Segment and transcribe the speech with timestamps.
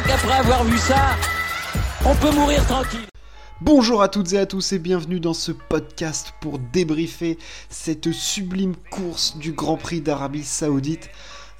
[0.00, 1.16] crois qu'après avoir vu ça,
[2.06, 3.06] on peut mourir tranquille.
[3.60, 7.38] Bonjour à toutes et à tous et bienvenue dans ce podcast pour débriefer
[7.68, 11.10] cette sublime course du Grand Prix d'Arabie Saoudite.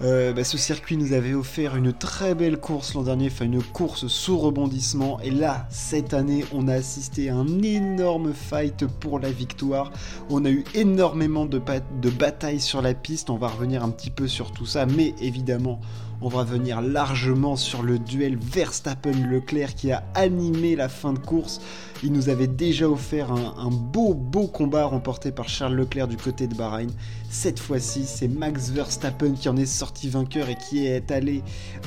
[0.02, 3.62] Euh, bah, ce circuit nous avait offert une très belle course l'an dernier, enfin une
[3.62, 5.20] course sous rebondissement.
[5.20, 9.92] Et là, cette année, on a assisté à un énorme fight pour la victoire.
[10.30, 11.60] On a eu énormément de,
[12.00, 13.28] de batailles sur la piste.
[13.28, 15.80] On va revenir un petit peu sur tout ça, mais évidemment,
[16.22, 21.60] on va revenir largement sur le duel Verstappen-Leclerc qui a animé la fin de course.
[22.02, 26.46] Il nous avait déjà offert un, beau, beau combat remporté par Charles Leclerc du côté
[26.46, 26.90] de Bahreïn.
[27.30, 31.42] Cette fois-ci, c'est Max Verstappen qui en est sorti vainqueur et qui est allé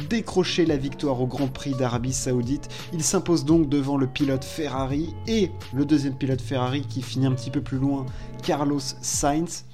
[0.09, 2.69] décrocher la victoire au Grand Prix d'Arabie Saoudite.
[2.93, 7.33] Il s'impose donc devant le pilote Ferrari et le deuxième pilote Ferrari qui finit un
[7.33, 8.05] petit peu plus loin,
[8.41, 9.65] Carlos Sainz.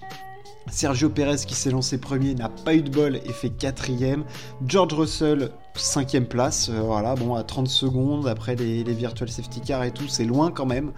[0.71, 4.23] Sergio Perez qui s'est lancé premier n'a pas eu de bol et fait quatrième.
[4.65, 9.61] George Russell cinquième place, euh, voilà, bon à 30 secondes après les, les virtual safety
[9.61, 10.91] cars et tout, c'est loin quand même.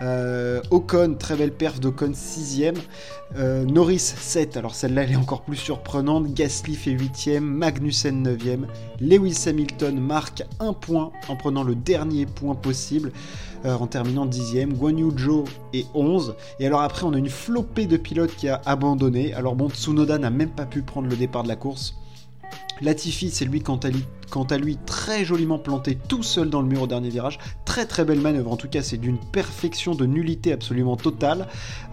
[0.00, 2.76] Euh, Ocon, très belle perf d'Ocon 6ème.
[3.36, 6.32] Euh, Norris 7, alors celle-là elle est encore plus surprenante.
[6.34, 8.64] Gasly fait 8ème, Magnussen 9ème.
[9.00, 13.12] Lewis Hamilton marque un point en prenant le dernier point possible.
[13.64, 14.72] En terminant 10ème.
[14.72, 16.34] Guan Zhou est 11.
[16.58, 19.34] Et alors après, on a une flopée de pilotes qui a abandonné.
[19.34, 21.94] Alors bon, Tsunoda n'a même pas pu prendre le départ de la course.
[22.80, 24.04] Latifi, c'est lui quant à, lui,
[24.86, 27.38] très joliment planté tout seul dans le mur au dernier virage.
[27.64, 31.46] Très très belle manœuvre, en tout cas c'est d'une perfection de nullité absolument totale.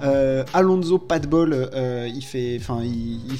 [0.04, 2.59] Euh, Alonso, pas de bol, euh, il, fait,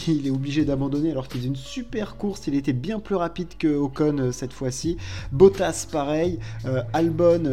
[0.08, 3.50] il, est obligé d'abandonner alors qu'il faisait une super course, il était bien plus rapide
[3.58, 4.97] que Ocon euh, cette fois-ci.
[5.31, 6.39] Bottas pareil,
[6.94, 7.44] Albon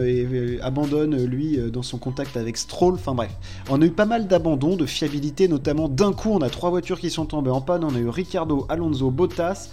[0.62, 3.31] abandonne lui dans son contact avec Stroll, enfin bref.
[3.69, 5.88] On a eu pas mal d'abandons, de fiabilité notamment.
[5.88, 8.66] D'un coup on a trois voitures qui sont tombées en panne, on a eu Ricardo,
[8.69, 9.70] Alonso, Bottas,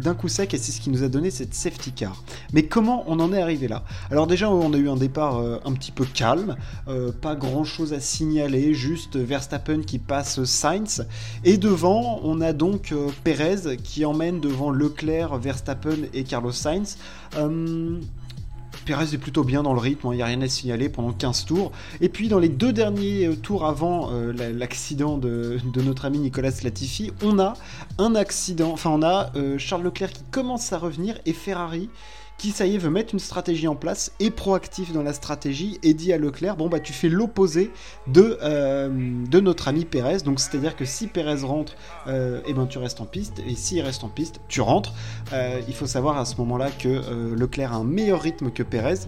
[0.00, 2.22] d'un coup sec et c'est ce qui nous a donné cette safety car.
[2.52, 3.84] Mais comment on en est arrivé là?
[4.10, 6.56] Alors déjà on a eu un départ euh, un petit peu calme,
[6.88, 11.06] euh, pas grand chose à signaler, juste Verstappen qui passe Sainz
[11.44, 16.98] et devant on a donc euh, Perez qui emmène devant Leclerc, Verstappen et Carlos Sainz.
[18.84, 21.12] Perez est plutôt bien dans le rythme, il hein, n'y a rien à signaler pendant
[21.12, 21.72] 15 tours.
[22.00, 26.50] Et puis dans les deux derniers euh, tours avant euh, l'accident de, notre ami Nicolas
[26.62, 27.54] Latifi, on a
[27.98, 31.90] un accident, enfin on a euh, Charles Leclerc qui commence à revenir et Ferrari
[32.38, 35.78] qui, ça y est, veut mettre une stratégie en place, est proactif dans la stratégie
[35.82, 37.70] et dit à Leclerc, bon bah tu fais l'opposé
[38.06, 41.74] de, euh, notre ami Pérez, donc c'est-à-dire que si Pérez rentre,
[42.06, 44.92] euh, eh ben tu restes en piste, et s'il reste en piste, tu rentres.
[45.32, 49.06] Euh, il faut savoir à ce moment-là que Leclerc a un meilleur rythme que Pérez,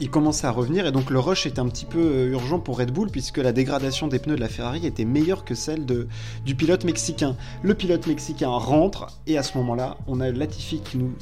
[0.00, 2.92] il commençait à revenir et donc le rush était un petit peu urgent pour Red
[2.92, 6.06] Bull puisque la dégradation des pneus de la Ferrari était meilleure que celle de,
[6.44, 7.36] du pilote mexicain.
[7.62, 11.12] Le pilote mexicain rentre et à ce moment-là, on a Latifi qui nous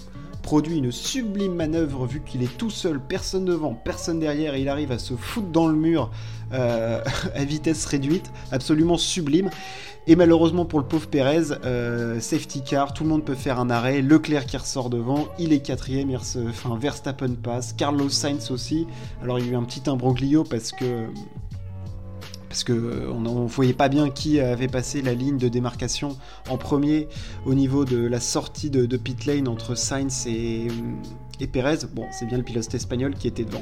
[0.46, 4.68] produit une sublime manœuvre vu qu'il est tout seul, personne devant, personne derrière, et il
[4.68, 6.08] arrive à se foutre dans le mur
[6.52, 7.02] euh,
[7.34, 9.50] à vitesse réduite, absolument sublime.
[10.06, 13.70] Et malheureusement pour le pauvre Pérez, euh, safety car, tout le monde peut faire un
[13.70, 18.86] arrêt, Leclerc qui ressort devant, il est quatrième, il enfin Verstappen passe, Carlos Sainz aussi.
[19.24, 21.06] Alors il y a eu un petit imbroglio parce que
[22.56, 26.16] parce qu'on ne voyait pas bien qui avait passé la ligne de démarcation
[26.48, 27.06] en premier
[27.44, 30.68] au niveau de la sortie de, pit lane entre Sainz et,
[31.38, 31.80] et Perez.
[31.92, 33.60] Bon, c'est bien le pilote espagnol qui était devant.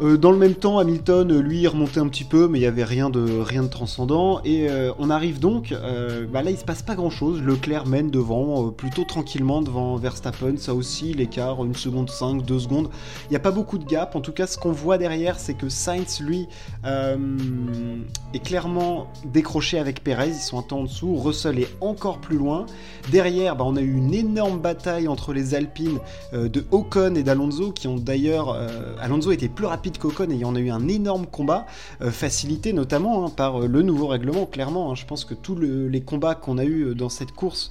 [0.00, 2.84] Euh, dans le même temps, Hamilton, lui, remontait un petit peu, mais il n'y avait
[2.84, 4.40] rien de, rien de transcendant.
[4.44, 7.42] Et euh, on arrive donc, euh, bah là, il se passe pas grand-chose.
[7.42, 10.56] Leclerc mène devant, plutôt tranquillement devant Verstappen.
[10.56, 12.90] Ça aussi, l'écart, une seconde 5, deux secondes.
[13.26, 14.14] Il n'y a pas beaucoup de gap.
[14.14, 16.46] En tout cas, ce qu'on voit derrière, c'est que Sainz, lui,
[16.84, 20.28] est clairement décroché avec Perez.
[20.28, 21.16] Ils sont un temps en dessous.
[21.16, 22.66] Russell est encore plus loin.
[23.10, 25.98] Derrière, bah, on a eu une énorme bataille entre les Alpines
[26.32, 28.56] de Ocon et d'Alonso, qui ont d'ailleurs...
[29.00, 31.66] Alonso était plus rapide de Cocon a eu un énorme combat,
[32.00, 34.90] euh, facilité notamment hein, par euh, le nouveau règlement, clairement.
[34.90, 34.94] Hein.
[34.94, 37.70] je pense que tous les combats qu'on a eu euh, dans cette course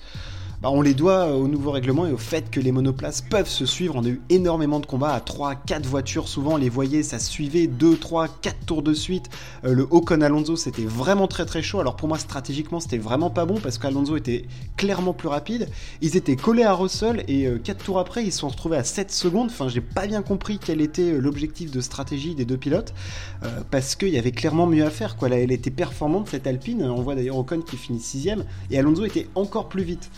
[0.59, 3.67] bah, on les doit au nouveau règlement et au fait que les monoplaces peuvent se
[3.67, 3.95] suivre.
[3.95, 7.67] On a eu énormément de combats à 3, 4 voitures souvent, les voyez, ça suivait
[7.67, 9.29] 2, 3, 4 tours de suite.
[9.65, 11.79] Euh, le Ocon Alonso, c'était vraiment très très chaud.
[11.79, 14.45] Alors pour moi, stratégiquement, c'était vraiment pas bon parce qu'Alonso était
[14.77, 15.69] clairement plus rapide.
[16.01, 18.83] Ils étaient collés à Russell et 4 euh, tours après, ils se sont retrouvés à
[18.83, 19.49] 7 secondes.
[19.51, 22.93] Enfin, j'ai pas bien compris quel était euh, l'objectif de stratégie des deux pilotes
[23.69, 25.15] parce qu'il y avait clairement mieux à faire.
[25.21, 26.83] Elle était performante cette Alpine.
[26.83, 28.29] On voit d'ailleurs Ocon qui finit 6
[28.71, 30.09] et Alonso était encore plus vite.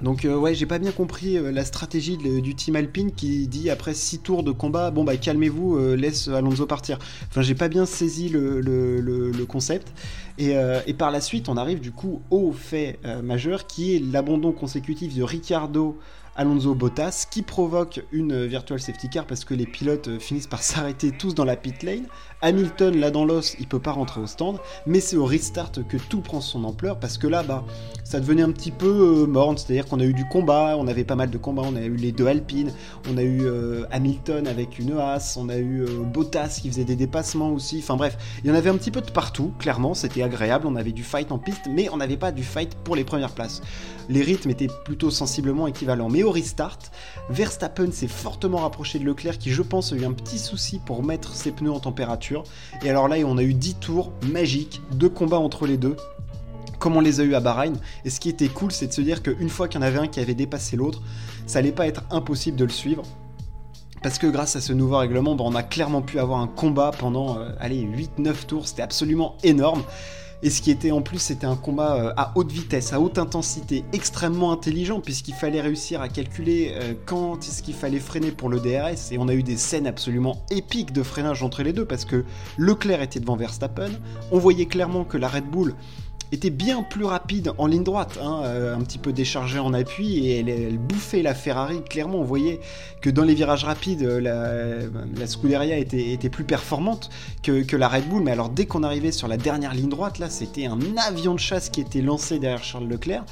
[0.00, 3.70] Donc euh, ouais, j'ai pas bien compris euh, la stratégie du team Alpine qui dit
[3.70, 6.98] après 6 tours de combat, bon bah calmez-vous, euh, laisse Alonso partir.
[7.28, 9.92] Enfin j'ai pas bien saisi le, concept.
[10.38, 10.54] Et,
[10.96, 15.22] par la suite, on arrive du coup au fait majeur qui est l'abandon consécutif de
[15.22, 15.98] Ricciardo
[16.34, 20.62] Alonso Bottas, qui provoque une virtual safety car parce que les pilotes euh, finissent par
[20.62, 22.06] s'arrêter tous dans la pit lane.
[22.40, 25.96] Hamilton, là dans l'os, il peut pas rentrer au stand, mais c'est au restart que
[25.96, 27.64] tout prend son ampleur parce que là, bah,
[28.02, 31.04] ça devenait un petit peu euh, morne, c'est-à-dire qu'on a eu du combat, on avait
[31.04, 32.72] pas mal de combats, on a eu les deux Alpines,
[33.10, 36.96] on a eu euh, Hamilton avec une Haas, on a eu Bottas qui faisait des
[36.96, 40.22] dépassements aussi, enfin bref, il y en avait un petit peu de partout, clairement, c'était
[40.22, 43.04] agréable, on avait du fight en piste, mais on n'avait pas du fight pour les
[43.04, 43.62] premières places.
[44.08, 46.78] Les rythmes étaient plutôt sensiblement équivalents, mais au restart,
[47.30, 51.02] Verstappen s'est fortement rapproché de Leclerc qui, je pense, a eu un petit souci pour
[51.02, 52.44] mettre ses pneus en température.
[52.82, 55.96] Et alors là, on a eu 10 tours magiques, deux combats entre les deux
[56.78, 57.74] comme on les a eu à Bahreïn.
[58.04, 60.00] Et ce qui était cool, c'est de se dire qu'une fois qu'il y en avait
[60.00, 61.00] un qui avait dépassé l'autre,
[61.46, 63.04] ça allait pas être impossible de le suivre.
[64.02, 67.38] Parce que grâce à ce nouveau règlement, on a clairement pu avoir un combat pendant
[67.38, 69.84] euh, allez, 8-9 tours, c'était absolument énorme.
[70.44, 73.18] Et ce qui était en plus, c'était un combat euh, à haute vitesse, à haute
[73.18, 78.48] intensité, extrêmement intelligent, puisqu'il fallait réussir à calculer euh, quand est-ce qu'il fallait freiner pour
[78.48, 79.12] le DRS.
[79.12, 82.24] Et on a eu des scènes absolument épiques de freinage entre les deux, parce que
[82.58, 83.90] Leclerc était devant Verstappen.
[84.32, 85.76] On voyait clairement que la Red Bull
[86.32, 90.26] était bien plus rapide en ligne droite, hein, euh, un petit peu déchargée en appui,
[90.26, 91.82] et elle, bouffait la Ferrari.
[91.88, 92.60] Clairement, on voyait
[93.02, 94.50] que dans les virages rapides, la,
[95.16, 97.10] la Scuderia était, était, plus performante
[97.42, 98.22] que, que, la Red Bull.
[98.22, 101.40] Mais alors, dès qu'on arrivait sur la dernière ligne droite, là, c'était un avion de
[101.40, 103.24] chasse qui était lancé derrière Charles Leclerc.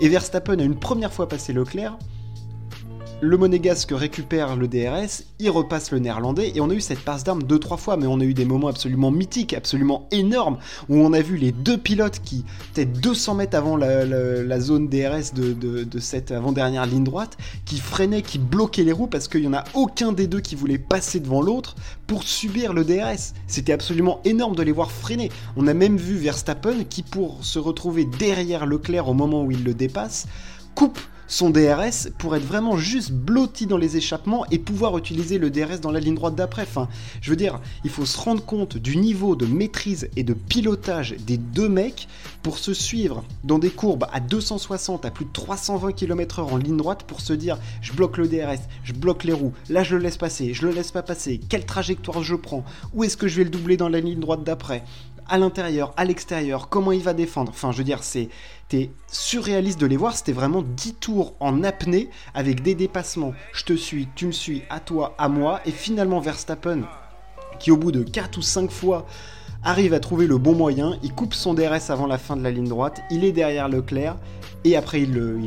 [0.00, 1.96] Et Verstappen a une première fois passé Leclerc
[3.20, 7.24] le monégasque récupère le DRS, il repasse le néerlandais, et on a eu cette passe
[7.24, 10.98] d'armes deux, trois fois, mais on a eu des moments absolument mythiques, absolument énormes, où
[10.98, 12.44] on a vu les deux pilotes qui,
[12.74, 18.38] peut-être 200 mètres avant la, zone DRS de, cette avant-dernière ligne droite, qui freinaient, qui
[18.38, 21.42] bloquaient les roues, parce qu'il n'y en a aucun des deux qui voulait passer devant
[21.42, 21.74] l'autre
[22.06, 23.34] pour subir le DRS.
[23.48, 25.30] C'était absolument énorme de les voir freiner.
[25.56, 29.64] On a même vu Verstappen qui, pour se retrouver derrière Leclerc au moment où il
[29.64, 30.26] le dépasse,
[30.76, 35.50] coupe son DRS pour être vraiment juste blotti dans les échappements et pouvoir utiliser le
[35.50, 36.62] DRS dans la ligne droite d'après.
[36.62, 36.88] Enfin,
[37.20, 41.14] je veux dire, il faut se rendre compte du niveau de maîtrise et de pilotage
[41.26, 42.08] des deux mecs
[42.42, 46.78] pour se suivre dans des courbes à 260 à plus de 320 km/h en ligne
[46.78, 50.02] droite pour se dire je bloque le DRS, je bloque les roues, là je le
[50.02, 52.64] laisse passer, je le laisse pas passer, quelle trajectoire je prends,
[52.94, 54.82] où est-ce que je vais le doubler dans la ligne droite d'après,
[55.28, 57.50] à l'intérieur, à l'extérieur, comment il va défendre.
[57.50, 58.28] Enfin, je veux dire, c'est
[58.70, 60.14] c'était surréaliste de les voir.
[60.14, 63.32] C'était vraiment 10 tours en apnée avec des dépassements.
[63.54, 65.62] Je te suis, tu me suis, à toi, à moi.
[65.64, 66.82] Et finalement, Verstappen,
[67.58, 69.06] qui au bout de 4 ou 5 fois
[69.62, 72.50] arrive à trouver le bon moyen, il coupe son DRS avant la fin de la
[72.50, 74.16] ligne droite, il est derrière Leclerc,
[74.64, 75.38] et après il le,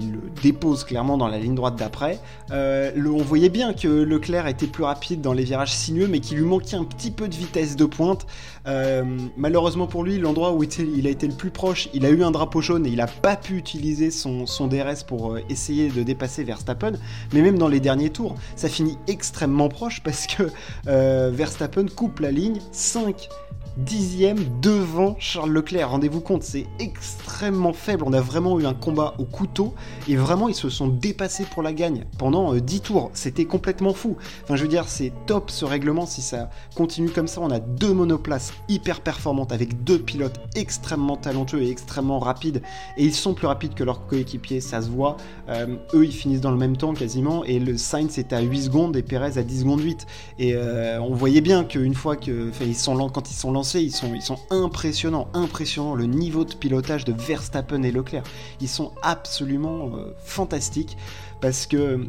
[0.41, 2.19] dépose clairement dans la ligne droite d'après.
[2.51, 6.37] Euh, on voyait bien que Leclerc était plus rapide dans les virages sinueux, mais qu'il
[6.37, 8.25] lui manquait un petit peu de vitesse de pointe.
[8.67, 9.03] Euh,
[9.37, 12.31] malheureusement pour lui, l'endroit où il a été le plus proche, il a eu un
[12.31, 16.43] drapeau jaune et il n'a pas pu utiliser son, DRS pour euh, essayer de dépasser
[16.43, 16.93] Verstappen.
[17.33, 20.43] Mais même dans les derniers tours, ça finit extrêmement proche parce que
[20.85, 23.29] Verstappen coupe la ligne 5
[23.77, 25.89] dixième devant Charles Leclerc.
[25.89, 28.03] Rendez-vous compte, c'est extrêmement faible.
[28.05, 29.73] On a vraiment eu un combat au couteau
[30.07, 33.11] et vraiment ils se sont dépassés pour la gagne pendant 10 euh, tours.
[33.13, 34.17] C'était complètement fou.
[34.43, 36.05] Enfin, je veux dire, c'est top ce règlement.
[36.05, 41.17] Si ça continue comme ça, on a deux monoplaces hyper performantes avec deux pilotes extrêmement
[41.17, 42.61] talentueux et extrêmement rapides.
[42.97, 45.17] Et ils sont plus rapides que leurs coéquipiers, ça se voit.
[45.49, 47.43] Euh, eux, ils finissent dans le même temps quasiment.
[47.45, 50.05] Et le Sainz est à 8 secondes et Perez à 10 secondes 8.
[50.39, 52.51] Et euh, on voyait bien qu'une fois que.
[52.61, 55.95] ils sont quand ils sont ils sont, impressionnants, impressionnants.
[55.95, 58.23] Le niveau de pilotage de Verstappen et Leclerc,
[58.59, 60.97] ils sont absolument euh, fantastiques.
[61.39, 62.07] Parce que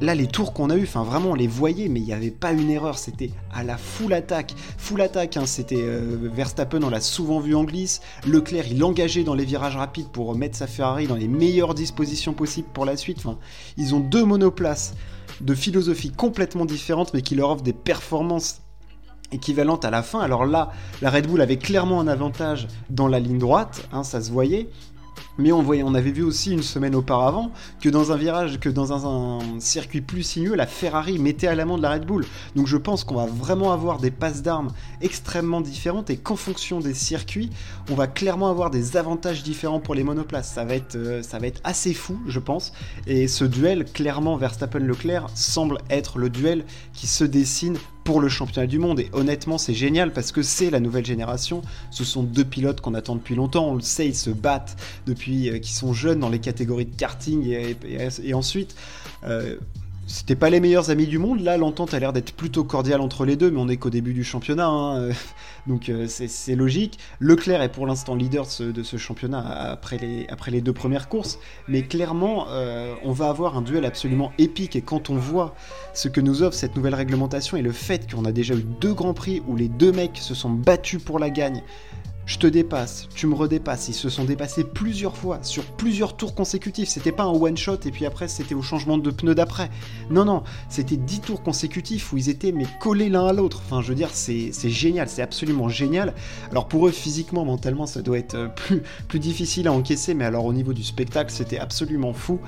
[0.00, 2.30] là les tours qu'on a eu, enfin vraiment on les voyait, mais il n'y avait
[2.30, 6.90] pas une erreur, c'était à la full attaque, full attaque, hein, c'était euh, Verstappen, on
[6.90, 10.66] l'a souvent vu en glisse, Leclerc il engageait dans les virages rapides pour mettre sa
[10.66, 13.38] Ferrari dans les meilleures dispositions possibles pour la suite, enfin
[13.76, 14.94] ils ont deux monoplaces
[15.40, 18.60] de philosophie complètement différentes mais qui leur offrent des performances
[19.32, 20.20] équivalente à la fin.
[20.20, 20.70] Alors là,
[21.02, 24.68] la Red Bull avait clairement un avantage dans la ligne droite, hein, ça se voyait,
[25.38, 28.68] mais on, voyait, on avait vu aussi une semaine auparavant que dans un virage, que
[28.68, 32.24] dans un, circuit plus sinueux, la Ferrari mettait à l'amende la Red Bull.
[32.56, 36.80] Donc je pense qu'on va vraiment avoir des passes d'armes extrêmement différentes et qu'en fonction
[36.80, 37.50] des circuits,
[37.90, 40.52] on va clairement avoir des avantages différents pour les monoplaces.
[40.52, 42.72] Ça va être, euh, ça va être assez fou, je pense.
[43.06, 47.76] Et ce duel, clairement, Verstappen-Leclerc, semble être le duel qui se dessine
[48.08, 49.00] pour le championnat du monde.
[49.00, 51.60] Et honnêtement, c'est génial parce que c'est la nouvelle génération.
[51.90, 53.68] Ce sont deux pilotes qu'on attend depuis longtemps.
[53.68, 56.96] On le sait, ils se battent depuis euh, qu'ils sont jeunes dans les catégories de
[56.96, 57.76] karting et,
[58.24, 58.74] et, ensuite.
[59.24, 59.58] Euh,
[60.08, 61.40] c'était pas les meilleurs amis du monde.
[61.40, 64.14] Là, l'entente a l'air d'être plutôt cordiale entre les deux, mais on est qu'au début
[64.14, 65.10] du championnat, hein.
[65.66, 66.98] donc euh, c'est logique.
[67.20, 71.38] Leclerc est pour l'instant leader de ce, championnat après les, après les deux premières courses,
[71.68, 74.76] mais clairement, euh, on va avoir un duel absolument épique.
[74.76, 75.54] Et quand on voit
[75.92, 78.94] ce que nous offre cette nouvelle réglementation et le fait qu'on a déjà eu deux
[78.94, 81.62] grands prix où les deux mecs se sont battus pour la gagne,
[82.28, 83.88] je te dépasse, tu me redépasses.
[83.88, 86.90] Ils se sont dépassés plusieurs fois, sur plusieurs tours consécutifs.
[86.90, 89.70] C'était pas un one shot et puis après c'était au changement de pneu d'après.
[90.10, 93.62] Non, non, c'était 10 tours consécutifs où ils étaient mais collés l'un à l'autre.
[93.64, 96.12] Enfin, je veux dire, c'est génial, c'est absolument génial.
[96.50, 100.26] Alors pour eux, physiquement, mentalement, ça doit être euh, plus, plus difficile à encaisser, mais
[100.26, 102.40] alors au niveau du spectacle, c'était absolument fou.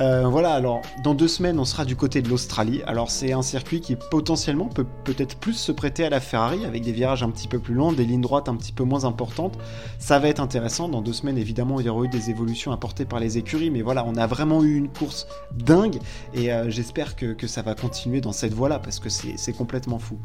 [0.00, 2.82] Euh, voilà, alors dans deux semaines, on sera du côté de l'Australie.
[2.86, 6.82] Alors c'est un circuit qui potentiellement peut peut-être plus se prêter à la Ferrari avec
[6.82, 9.58] des virages un petit peu plus longs, des lignes droites un petit peu moins importantes.
[9.98, 10.88] Ça va être intéressant.
[10.88, 13.82] Dans deux semaines, évidemment, il y aura eu des évolutions apportées par les écuries, mais
[13.82, 15.98] voilà, on a vraiment eu une course dingue
[16.32, 19.98] et euh, j'espère que, que ça va continuer dans cette voie-là parce que c'est complètement
[19.98, 20.18] fou.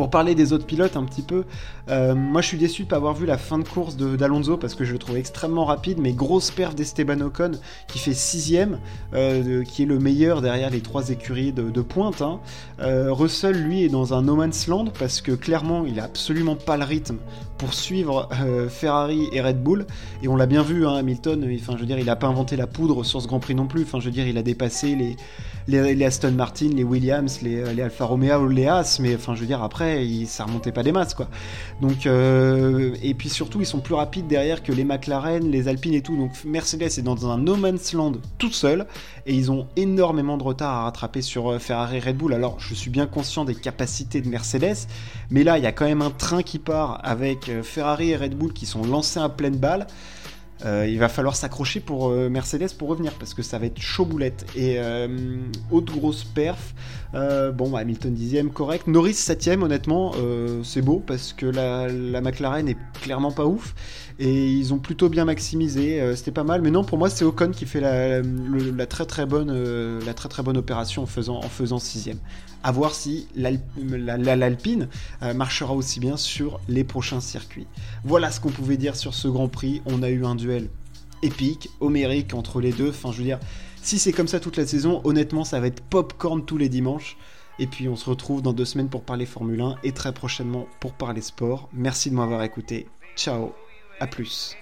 [0.00, 1.44] Pour parler des autres pilotes un petit peu,
[1.90, 4.74] euh, moi je suis déçu de pas avoir vu la fin de course d'Alonso parce
[4.74, 7.50] que je le trouve extrêmement rapide, mais grosse perf d'Esteban Ocon
[7.86, 8.78] qui fait sixième,
[9.12, 12.22] euh, qui est le meilleur derrière les trois écuries de, pointe.
[12.22, 12.40] Hein.
[12.80, 16.56] Euh, Russell lui est dans un no man's land parce que clairement il a absolument
[16.56, 17.18] pas le rythme
[17.58, 18.26] pour suivre
[18.70, 19.84] Ferrari et Red Bull
[20.22, 22.66] et on l'a bien vu hein, Hamilton, je veux dire il a pas inventé la
[22.66, 25.16] poudre sur ce Grand Prix non plus, enfin je veux dire il a dépassé les
[25.68, 29.46] les, Aston Martin, les Williams, les, les Alfa Romeo, les As, mais enfin je veux
[29.46, 29.89] dire après
[30.26, 31.28] ça remontait pas des masses quoi.
[31.80, 35.94] Donc euh, et puis surtout ils sont plus rapides derrière que les McLaren, les Alpines
[35.94, 36.16] et tout.
[36.16, 38.86] Donc Mercedes est dans un no man's land tout seul
[39.26, 42.34] et ils ont énormément de retard à rattraper sur euh, Ferrari et Red Bull.
[42.34, 44.86] Alors je suis bien conscient des capacités de Mercedes,
[45.30, 48.16] mais là il y a quand même un train qui part avec euh, Ferrari et
[48.16, 49.86] Red Bull qui sont lancés à pleine balle.
[50.64, 53.80] Euh, il va falloir s'accrocher pour euh, Mercedes pour revenir parce que ça va être
[53.80, 54.46] chaud boulette.
[54.56, 55.08] Et euh,
[55.70, 56.74] autre grosse perf,
[57.12, 58.86] bon, bah, Hamilton 10 correct.
[58.86, 60.12] Norris 7 honnêtement,
[60.62, 63.74] c'est beau parce que la, la, McLaren est clairement pas ouf
[64.18, 66.14] et ils ont plutôt bien maximisé.
[66.14, 69.26] C'était pas mal, mais non, pour moi, c'est Ocon qui fait la, la, très très
[69.26, 72.18] bonne, la très très bonne opération en faisant en faisant sixième
[72.62, 74.88] à voir si l'Alpine
[75.22, 77.66] euh, marchera aussi bien sur les prochains circuits.
[78.04, 79.82] Voilà ce qu'on pouvait dire sur ce Grand Prix.
[79.86, 80.68] On a eu un duel
[81.22, 82.90] épique, homérique entre les deux.
[82.90, 83.40] Enfin, je veux dire,
[83.82, 87.16] si c'est comme ça toute la saison, honnêtement, ça va être popcorn tous les dimanches.
[87.58, 90.66] Et puis on se retrouve dans deux semaines pour parler Formule 1 et très prochainement
[90.80, 91.68] pour parler sport.
[91.74, 92.86] Merci de m'avoir écouté.
[93.16, 93.52] Ciao,
[94.00, 94.56] à plus.